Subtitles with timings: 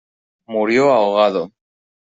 [0.47, 1.51] Murió ahogado.